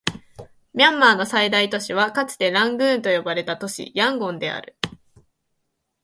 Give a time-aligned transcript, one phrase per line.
[0.73, 4.75] ミャンマーの最大都市はかつてラングーンと呼ばれた都市、ヤンゴンである